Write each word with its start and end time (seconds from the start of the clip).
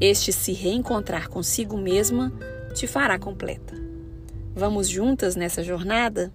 este 0.00 0.32
se 0.32 0.52
reencontrar 0.52 1.28
consigo 1.28 1.76
mesma 1.76 2.32
te 2.74 2.86
fará 2.86 3.18
completa. 3.18 3.74
Vamos 4.54 4.88
juntas 4.88 5.36
nessa 5.36 5.62
jornada? 5.62 6.32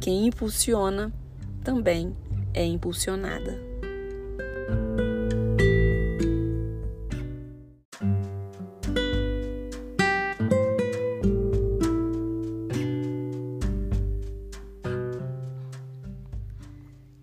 Quem 0.00 0.26
impulsiona 0.26 1.12
também 1.64 2.16
é 2.54 2.64
impulsionada. 2.64 3.58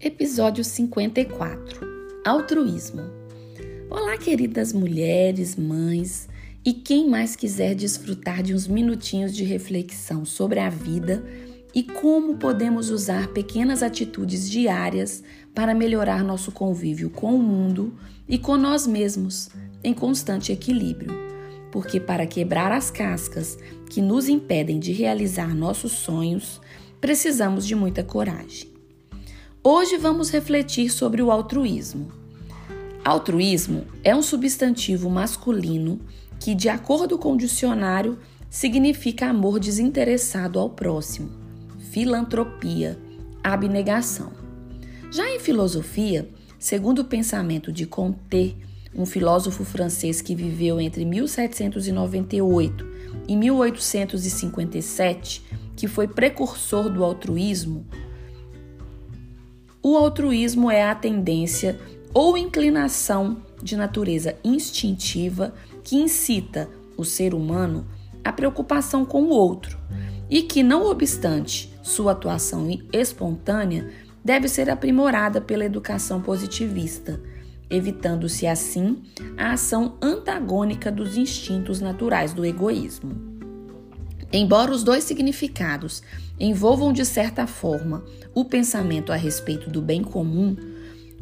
Episódio 0.02 0.64
54 0.64 1.80
Altruísmo 2.26 3.23
Olá, 3.96 4.18
queridas 4.18 4.74
mulheres, 4.74 5.56
mães 5.56 6.28
e 6.66 6.74
quem 6.74 7.08
mais 7.08 7.36
quiser 7.36 7.76
desfrutar 7.76 8.42
de 8.42 8.52
uns 8.52 8.66
minutinhos 8.66 9.36
de 9.36 9.44
reflexão 9.44 10.26
sobre 10.26 10.60
a 10.60 10.68
vida 10.68 11.24
e 11.76 11.84
como 11.84 12.38
podemos 12.38 12.90
usar 12.90 13.28
pequenas 13.28 13.84
atitudes 13.84 14.50
diárias 14.50 15.24
para 15.54 15.76
melhorar 15.76 16.24
nosso 16.24 16.52
convívio 16.52 17.12
com 17.12 17.36
o 17.36 17.40
mundo 17.44 17.94
e 18.28 18.40
com 18.40 18.58
nós 18.58 18.88
mesmos 18.88 19.52
em 19.84 19.94
constante 19.94 20.52
equilíbrio. 20.52 21.12
Porque 21.72 22.00
para 22.00 22.26
quebrar 22.26 22.72
as 22.72 22.90
cascas 22.90 23.60
que 23.92 24.02
nos 24.02 24.28
impedem 24.28 24.80
de 24.80 24.92
realizar 24.92 25.54
nossos 25.54 25.92
sonhos, 25.92 26.60
precisamos 27.00 27.64
de 27.64 27.76
muita 27.76 28.04
coragem. 28.04 28.72
Hoje 29.64 29.98
vamos 29.98 30.32
refletir 30.32 30.90
sobre 30.90 31.22
o 31.22 31.30
altruísmo. 31.30 32.23
Altruísmo 33.06 33.86
é 34.02 34.16
um 34.16 34.22
substantivo 34.22 35.10
masculino 35.10 36.00
que, 36.40 36.56
de 36.56 36.70
acordo 36.70 37.18
com 37.18 37.34
o 37.34 37.38
dicionário, 37.38 38.18
significa 38.50 39.28
amor 39.28 39.60
desinteressado 39.60 40.58
ao 40.58 40.70
próximo, 40.70 41.30
filantropia, 41.92 42.98
abnegação. 43.44 44.32
Já 45.12 45.30
em 45.30 45.40
filosofia, 45.40 46.30
segundo 46.58 47.00
o 47.00 47.06
pensamento 47.06 47.74
de 47.74 47.86
Comte, 47.86 48.56
um 48.96 49.06
filósofo 49.06 49.66
francês 49.66 50.22
que 50.22 50.34
viveu 50.34 50.80
entre 50.80 51.04
1798 51.04 52.88
e 53.28 53.36
1857, 53.36 55.44
que 55.76 55.90
foi 55.90 56.08
precursor 56.08 56.90
do 56.90 57.04
altruísmo, 57.04 57.86
o 59.86 59.98
altruísmo 59.98 60.72
é 60.72 60.84
a 60.84 60.96
tendência 60.96 61.78
ou 62.14 62.38
inclinação 62.38 63.38
de 63.62 63.76
natureza 63.76 64.36
instintiva 64.44 65.54
que 65.84 65.96
incita 65.96 66.70
o 66.96 67.04
ser 67.04 67.34
humano 67.34 67.88
à 68.24 68.32
preocupação 68.32 69.04
com 69.04 69.24
o 69.24 69.30
outro 69.30 69.78
e 70.30 70.44
que, 70.44 70.64
não 70.64 70.86
obstante 70.86 71.74
sua 71.82 72.14
atuação 72.14 72.68
espontânea, 72.92 73.92
deve 74.24 74.48
ser 74.48 74.70
aprimorada 74.70 75.42
pela 75.42 75.66
educação 75.66 76.22
positivista, 76.22 77.22
evitando-se 77.70 78.48
assim 78.48 79.02
a 79.38 79.52
ação 79.52 79.98
antagônica 80.02 80.92
dos 80.92 81.18
instintos 81.18 81.82
naturais 81.82 82.34
do 82.34 82.46
egoísmo. 82.46 83.34
Embora 84.32 84.72
os 84.72 84.84
dois 84.84 85.04
significados 85.04 86.02
envolvam 86.40 86.92
de 86.92 87.06
certa 87.06 87.46
forma 87.46 88.04
o 88.34 88.46
pensamento 88.46 89.12
a 89.12 89.16
respeito 89.16 89.70
do 89.70 89.82
bem 89.82 90.04
comum, 90.04 90.56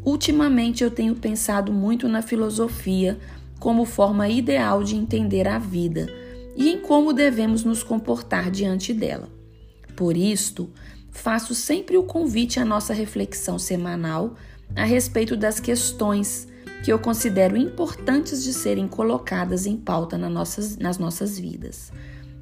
Ultimamente 0.03 0.83
eu 0.83 0.89
tenho 0.89 1.15
pensado 1.15 1.71
muito 1.71 2.07
na 2.07 2.21
filosofia 2.21 3.19
como 3.59 3.85
forma 3.85 4.27
ideal 4.27 4.83
de 4.83 4.95
entender 4.95 5.47
a 5.47 5.59
vida 5.59 6.07
e 6.55 6.69
em 6.69 6.79
como 6.79 7.13
devemos 7.13 7.63
nos 7.63 7.83
comportar 7.83 8.49
diante 8.49 8.93
dela. 8.93 9.29
Por 9.95 10.17
isto, 10.17 10.69
faço 11.11 11.53
sempre 11.53 11.97
o 11.97 12.03
convite 12.03 12.59
à 12.59 12.65
nossa 12.65 12.93
reflexão 12.93 13.59
semanal 13.59 14.35
a 14.75 14.83
respeito 14.83 15.37
das 15.37 15.59
questões 15.59 16.47
que 16.83 16.91
eu 16.91 16.97
considero 16.97 17.55
importantes 17.55 18.43
de 18.43 18.53
serem 18.53 18.87
colocadas 18.87 19.67
em 19.67 19.77
pauta 19.77 20.17
nas 20.17 20.31
nossas, 20.31 20.77
nas 20.77 20.97
nossas 20.97 21.37
vidas, 21.37 21.91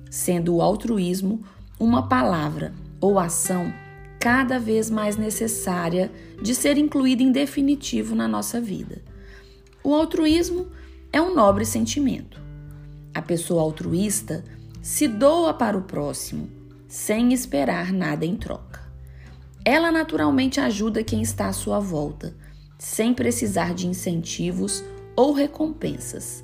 sendo 0.09 0.55
o 0.55 0.61
altruísmo 0.61 1.41
uma 1.77 2.07
palavra 2.07 2.73
ou 3.01 3.19
ação 3.19 3.73
cada 4.19 4.59
vez 4.59 4.89
mais 4.89 5.15
necessária 5.15 6.11
de 6.41 6.53
ser 6.53 6.77
incluída 6.77 7.23
em 7.23 7.31
definitivo 7.31 8.13
na 8.13 8.27
nossa 8.27 8.59
vida. 8.59 9.01
O 9.81 9.95
altruísmo 9.95 10.67
é 11.11 11.21
um 11.21 11.33
nobre 11.33 11.65
sentimento. 11.65 12.41
A 13.13 13.21
pessoa 13.21 13.61
altruísta 13.61 14.43
se 14.81 15.07
doa 15.07 15.53
para 15.53 15.77
o 15.77 15.83
próximo 15.83 16.49
sem 16.87 17.31
esperar 17.31 17.93
nada 17.93 18.25
em 18.25 18.35
troca. 18.35 18.81
Ela 19.63 19.91
naturalmente 19.91 20.59
ajuda 20.59 21.03
quem 21.03 21.21
está 21.21 21.47
à 21.47 21.53
sua 21.53 21.79
volta, 21.79 22.35
sem 22.77 23.13
precisar 23.13 23.73
de 23.73 23.87
incentivos 23.87 24.83
ou 25.15 25.31
recompensas, 25.31 26.43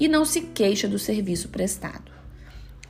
e 0.00 0.08
não 0.08 0.24
se 0.24 0.40
queixa 0.40 0.88
do 0.88 0.98
serviço 0.98 1.50
prestado. 1.50 2.10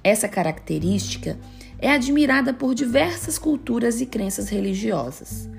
Essa 0.03 0.29
característica 0.29 1.39
é 1.85 1.93
admirada 1.93 2.55
por 2.55 2.75
diversas 2.75 3.39
culturas 3.39 4.01
e 4.01 4.07
crenças 4.07 4.49
religiosas. 4.49 5.51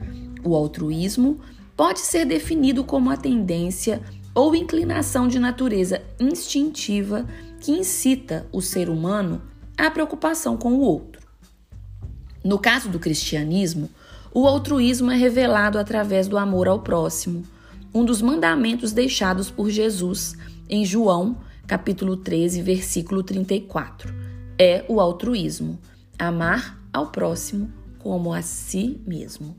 O 0.44 0.56
altruísmo 0.56 1.40
pode 1.78 2.00
ser 2.00 2.26
definido 2.26 2.84
como 2.84 3.12
a 3.12 3.16
tendência 3.16 4.02
ou 4.34 4.56
inclinação 4.56 5.28
de 5.28 5.38
natureza 5.38 6.02
instintiva 6.20 7.28
que 7.60 7.72
incita 7.72 8.48
o 8.52 8.60
ser 8.60 8.90
humano 8.90 9.40
à 9.78 9.92
preocupação 9.92 10.58
com 10.58 10.74
o 10.74 10.80
outro. 10.80 11.22
No 12.44 12.58
caso 12.58 12.90
do 12.90 12.98
cristianismo, 12.98 13.88
o 14.34 14.48
altruísmo 14.48 15.12
é 15.12 15.16
revelado 15.16 15.78
através 15.78 16.28
do 16.28 16.40
amor 16.40 16.68
ao 16.68 16.80
próximo, 16.80 17.44
um 17.94 18.04
dos 18.04 18.20
mandamentos 18.20 18.92
deixados 18.92 19.52
por 19.52 19.70
Jesus 19.70 20.36
em 20.68 20.84
João, 20.84 21.38
capítulo 21.68 22.18
13, 22.18 22.64
versículo 22.64 23.22
34. 23.22 24.12
É 24.58 24.84
o 24.90 25.00
altruísmo 25.00 25.78
amar 26.18 26.82
ao 26.92 27.08
próximo 27.08 27.72
como 28.00 28.34
a 28.34 28.42
si 28.42 29.02
mesmo. 29.06 29.56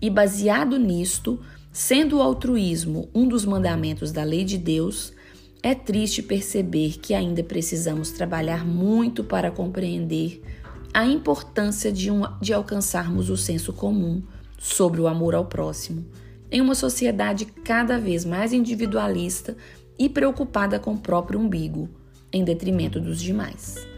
E 0.00 0.10
baseado 0.10 0.78
nisto, 0.78 1.40
sendo 1.72 2.18
o 2.18 2.22
altruísmo 2.22 3.08
um 3.14 3.26
dos 3.26 3.44
mandamentos 3.44 4.12
da 4.12 4.22
lei 4.22 4.44
de 4.44 4.58
Deus, 4.58 5.12
é 5.62 5.74
triste 5.74 6.22
perceber 6.22 6.98
que 6.98 7.14
ainda 7.14 7.42
precisamos 7.42 8.10
trabalhar 8.10 8.64
muito 8.64 9.24
para 9.24 9.50
compreender 9.50 10.42
a 10.92 11.04
importância 11.04 11.90
de, 11.90 12.10
um, 12.10 12.22
de 12.40 12.52
alcançarmos 12.52 13.30
o 13.30 13.36
senso 13.36 13.72
comum 13.72 14.22
sobre 14.58 15.00
o 15.00 15.08
amor 15.08 15.34
ao 15.34 15.46
próximo, 15.46 16.04
em 16.50 16.60
uma 16.60 16.74
sociedade 16.74 17.46
cada 17.46 17.98
vez 17.98 18.24
mais 18.24 18.52
individualista 18.52 19.56
e 19.98 20.08
preocupada 20.08 20.78
com 20.78 20.94
o 20.94 20.98
próprio 20.98 21.40
umbigo, 21.40 21.88
em 22.32 22.44
detrimento 22.44 23.00
dos 23.00 23.20
demais. 23.20 23.95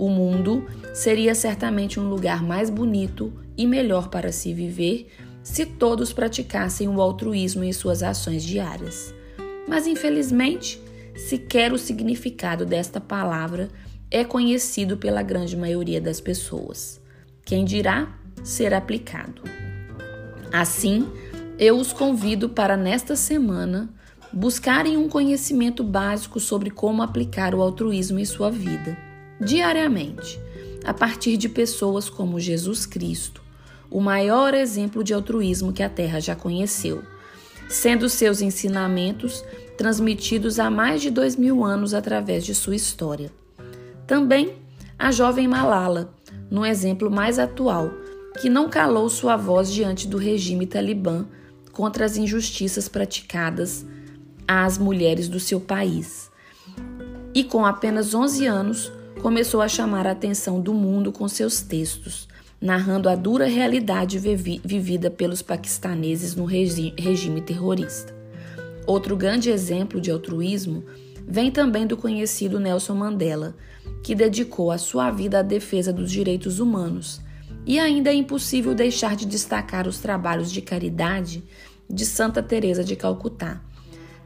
O 0.00 0.08
mundo 0.08 0.64
seria 0.94 1.34
certamente 1.34 2.00
um 2.00 2.08
lugar 2.08 2.42
mais 2.42 2.70
bonito 2.70 3.30
e 3.54 3.66
melhor 3.66 4.08
para 4.08 4.32
se 4.32 4.54
viver 4.54 5.08
se 5.42 5.66
todos 5.66 6.10
praticassem 6.10 6.88
o 6.88 7.02
altruísmo 7.02 7.64
em 7.64 7.70
suas 7.70 8.02
ações 8.02 8.42
diárias. 8.42 9.12
Mas, 9.68 9.86
infelizmente, 9.86 10.80
sequer 11.14 11.70
o 11.70 11.76
significado 11.76 12.64
desta 12.64 12.98
palavra 12.98 13.68
é 14.10 14.24
conhecido 14.24 14.96
pela 14.96 15.20
grande 15.20 15.54
maioria 15.54 16.00
das 16.00 16.18
pessoas. 16.18 16.98
Quem 17.44 17.62
dirá 17.62 18.18
ser 18.42 18.72
aplicado. 18.72 19.42
Assim, 20.50 21.06
eu 21.58 21.76
os 21.76 21.92
convido 21.92 22.48
para 22.48 22.74
nesta 22.74 23.14
semana 23.14 23.92
buscarem 24.32 24.96
um 24.96 25.10
conhecimento 25.10 25.84
básico 25.84 26.40
sobre 26.40 26.70
como 26.70 27.02
aplicar 27.02 27.54
o 27.54 27.60
altruísmo 27.60 28.18
em 28.18 28.24
sua 28.24 28.50
vida, 28.50 29.09
diariamente, 29.40 30.40
a 30.84 30.92
partir 30.92 31.36
de 31.36 31.48
pessoas 31.48 32.08
como 32.08 32.38
Jesus 32.38 32.86
Cristo, 32.86 33.42
o 33.90 34.00
maior 34.00 34.54
exemplo 34.54 35.02
de 35.02 35.12
altruísmo 35.12 35.72
que 35.72 35.82
a 35.82 35.88
Terra 35.88 36.20
já 36.20 36.36
conheceu, 36.36 37.02
sendo 37.68 38.08
seus 38.08 38.40
ensinamentos 38.40 39.44
transmitidos 39.76 40.58
há 40.58 40.70
mais 40.70 41.00
de 41.00 41.10
dois 41.10 41.36
mil 41.36 41.64
anos 41.64 41.94
através 41.94 42.44
de 42.44 42.54
sua 42.54 42.76
história. 42.76 43.32
Também 44.06 44.54
a 44.98 45.10
jovem 45.10 45.48
Malala, 45.48 46.12
no 46.50 46.66
exemplo 46.66 47.10
mais 47.10 47.38
atual, 47.38 47.90
que 48.40 48.50
não 48.50 48.68
calou 48.68 49.08
sua 49.08 49.36
voz 49.36 49.72
diante 49.72 50.06
do 50.06 50.18
regime 50.18 50.66
talibã 50.66 51.26
contra 51.72 52.04
as 52.04 52.16
injustiças 52.16 52.88
praticadas 52.88 53.86
às 54.46 54.76
mulheres 54.76 55.28
do 55.28 55.40
seu 55.40 55.60
país. 55.60 56.30
E 57.34 57.44
com 57.44 57.64
apenas 57.64 58.12
11 58.12 58.46
anos, 58.46 58.92
começou 59.20 59.60
a 59.60 59.68
chamar 59.68 60.06
a 60.06 60.12
atenção 60.12 60.60
do 60.60 60.72
mundo 60.72 61.12
com 61.12 61.28
seus 61.28 61.60
textos, 61.60 62.26
narrando 62.60 63.08
a 63.08 63.14
dura 63.14 63.46
realidade 63.46 64.18
vivida 64.18 65.10
pelos 65.10 65.42
paquistaneses 65.42 66.34
no 66.34 66.46
regime 66.46 67.42
terrorista. 67.42 68.14
Outro 68.86 69.14
grande 69.16 69.50
exemplo 69.50 70.00
de 70.00 70.10
altruísmo 70.10 70.84
vem 71.28 71.50
também 71.50 71.86
do 71.86 71.96
conhecido 71.96 72.58
Nelson 72.58 72.94
Mandela, 72.94 73.54
que 74.02 74.14
dedicou 74.14 74.70
a 74.70 74.78
sua 74.78 75.10
vida 75.10 75.40
à 75.40 75.42
defesa 75.42 75.92
dos 75.92 76.10
direitos 76.10 76.58
humanos. 76.58 77.20
E 77.66 77.78
ainda 77.78 78.10
é 78.10 78.14
impossível 78.14 78.74
deixar 78.74 79.14
de 79.14 79.26
destacar 79.26 79.86
os 79.86 79.98
trabalhos 79.98 80.50
de 80.50 80.62
caridade 80.62 81.44
de 81.88 82.06
Santa 82.06 82.42
Teresa 82.42 82.82
de 82.82 82.96
Calcutá, 82.96 83.60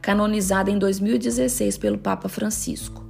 canonizada 0.01 0.71
em 0.71 0.79
2016 0.79 1.77
pelo 1.77 1.97
Papa 1.97 2.29
Francisco. 2.29 3.04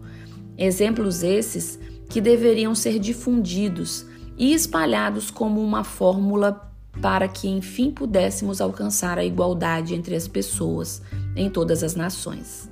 Exemplos 0.57 1.23
esses 1.23 1.79
que 2.09 2.21
deveriam 2.21 2.73
ser 2.75 2.99
difundidos 2.99 4.05
e 4.37 4.53
espalhados 4.53 5.31
como 5.31 5.61
uma 5.61 5.83
fórmula 5.83 6.71
para 7.01 7.27
que 7.27 7.47
enfim 7.47 7.91
pudéssemos 7.91 8.61
alcançar 8.61 9.17
a 9.17 9.25
igualdade 9.25 9.93
entre 9.93 10.15
as 10.15 10.27
pessoas 10.27 11.01
em 11.35 11.49
todas 11.49 11.83
as 11.83 11.95
nações. 11.95 12.69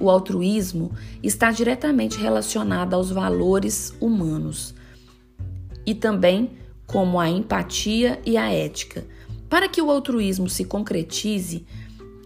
O 0.00 0.10
altruísmo 0.10 0.92
está 1.22 1.50
diretamente 1.50 2.18
relacionado 2.18 2.94
aos 2.94 3.10
valores 3.10 3.94
humanos 4.00 4.74
e 5.86 5.94
também 5.94 6.50
como 6.86 7.18
a 7.18 7.28
empatia 7.28 8.20
e 8.26 8.36
a 8.36 8.50
ética. 8.52 9.06
Para 9.48 9.68
que 9.68 9.80
o 9.80 9.90
altruísmo 9.90 10.48
se 10.48 10.64
concretize, 10.64 11.66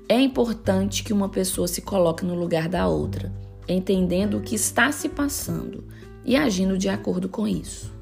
é 0.08 0.20
importante 0.20 1.02
que 1.02 1.12
uma 1.12 1.28
pessoa 1.28 1.68
se 1.68 1.82
coloque 1.82 2.24
no 2.24 2.34
lugar 2.34 2.68
da 2.68 2.86
outra, 2.86 3.32
entendendo 3.68 4.38
o 4.38 4.42
que 4.42 4.54
está 4.54 4.92
se 4.92 5.08
passando 5.08 5.84
e 6.24 6.36
agindo 6.36 6.76
de 6.76 6.88
acordo 6.88 7.28
com 7.28 7.46
isso. 7.46 7.92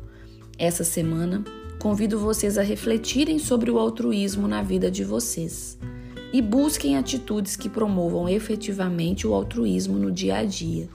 Essa 0.58 0.84
semana, 0.84 1.44
convido 1.78 2.19
vocês 2.19 2.56
a 2.56 2.62
refletirem 2.62 3.38
sobre 3.38 3.70
o 3.70 3.78
altruísmo 3.78 4.49
na 4.49 4.62
vida 4.62 4.90
de 4.90 5.05
vocês 5.05 5.78
e 6.32 6.40
busquem 6.43 6.96
atitudes 6.96 7.55
que 7.55 7.69
promovam 7.69 8.28
efetivamente 8.28 9.26
o 9.26 9.34
altruísmo 9.34 9.99
no 9.99 10.11
dia 10.11 10.38
a 10.38 10.44
dia, 10.44 10.88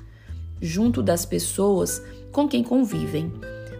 junto 0.61 1.01
das 1.01 1.25
pessoas 1.25 2.01
com 2.31 2.47
quem 2.47 2.63
convivem, 2.63 3.31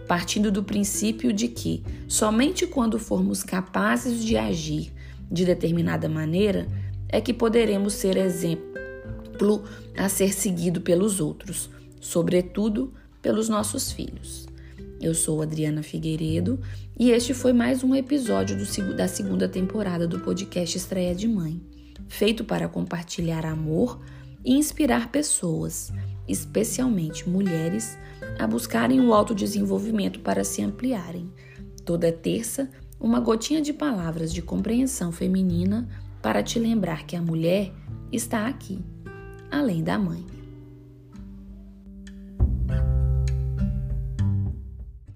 partindo 0.08 0.50
do 0.50 0.62
princípio 0.62 1.32
de 1.32 1.48
que 1.48 1.82
somente 2.08 2.66
quando 2.66 2.98
formos 2.98 3.42
capazes 3.42 4.24
de 4.24 4.36
agir 4.36 4.92
de 5.30 5.44
determinada 5.44 6.08
maneira 6.08 6.66
é 7.08 7.20
que 7.20 7.34
poderemos 7.34 7.94
ser 7.94 8.16
exemplo 9.40 9.64
a 9.96 10.08
ser 10.08 10.34
seguido 10.34 10.80
pelos 10.82 11.20
outros, 11.20 11.70
sobretudo 12.00 12.92
pelos 13.22 13.48
nossos 13.48 13.90
filhos. 13.90 14.46
Eu 15.00 15.14
sou 15.14 15.40
Adriana 15.40 15.82
Figueiredo 15.82 16.60
e 16.98 17.10
este 17.10 17.32
foi 17.32 17.52
mais 17.54 17.82
um 17.82 17.94
episódio 17.94 18.56
do, 18.56 18.94
da 18.94 19.08
segunda 19.08 19.48
temporada 19.48 20.06
do 20.06 20.20
podcast 20.20 20.76
Estreia 20.76 21.14
de 21.14 21.26
Mãe, 21.26 21.60
feito 22.06 22.44
para 22.44 22.68
compartilhar 22.68 23.46
amor 23.46 23.98
e 24.44 24.52
inspirar 24.52 25.10
pessoas, 25.10 25.90
especialmente 26.28 27.28
mulheres, 27.28 27.98
a 28.38 28.46
buscarem 28.46 29.00
o 29.00 29.14
autodesenvolvimento 29.14 30.20
para 30.20 30.44
se 30.44 30.62
ampliarem. 30.62 31.32
Toda 31.84 32.12
terça, 32.12 32.68
uma 32.98 33.20
gotinha 33.20 33.62
de 33.62 33.72
palavras 33.72 34.32
de 34.32 34.42
compreensão 34.42 35.10
feminina 35.10 35.88
para 36.20 36.42
te 36.42 36.58
lembrar 36.58 37.06
que 37.06 37.16
a 37.16 37.22
mulher 37.22 37.72
está 38.12 38.46
aqui, 38.46 38.84
além 39.50 39.82
da 39.82 39.98
mãe. 39.98 40.24